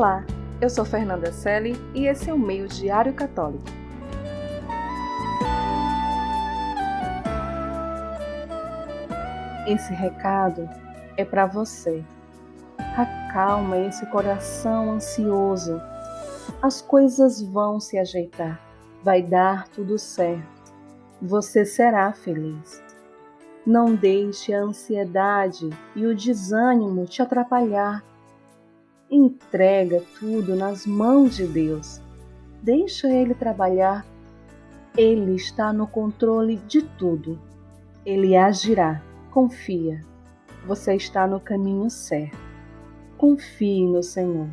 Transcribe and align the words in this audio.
Olá, 0.00 0.24
eu 0.62 0.70
sou 0.70 0.82
Fernanda 0.82 1.30
Selle 1.30 1.76
e 1.94 2.06
esse 2.06 2.30
é 2.30 2.32
o 2.32 2.38
Meio 2.38 2.66
Diário 2.66 3.12
Católico. 3.12 3.62
Esse 9.66 9.92
recado 9.92 10.66
é 11.18 11.24
para 11.26 11.44
você. 11.44 12.02
Acalma 12.96 13.76
esse 13.76 14.06
coração 14.06 14.92
ansioso. 14.92 15.78
As 16.62 16.80
coisas 16.80 17.42
vão 17.42 17.78
se 17.78 17.98
ajeitar. 17.98 18.58
Vai 19.04 19.20
dar 19.22 19.68
tudo 19.68 19.98
certo. 19.98 20.72
Você 21.20 21.66
será 21.66 22.10
feliz. 22.14 22.82
Não 23.66 23.94
deixe 23.94 24.54
a 24.54 24.62
ansiedade 24.62 25.68
e 25.94 26.06
o 26.06 26.16
desânimo 26.16 27.04
te 27.04 27.20
atrapalhar 27.20 28.02
Entrega 29.10 30.04
tudo 30.20 30.54
nas 30.54 30.86
mãos 30.86 31.34
de 31.34 31.44
Deus. 31.44 32.00
Deixa 32.62 33.08
Ele 33.08 33.34
trabalhar. 33.34 34.06
Ele 34.96 35.34
está 35.34 35.72
no 35.72 35.88
controle 35.88 36.58
de 36.68 36.82
tudo. 36.82 37.36
Ele 38.06 38.36
agirá. 38.36 39.02
Confia. 39.32 40.00
Você 40.64 40.94
está 40.94 41.26
no 41.26 41.40
caminho 41.40 41.90
certo. 41.90 42.38
Confie 43.18 43.84
no 43.84 44.00
Senhor. 44.00 44.48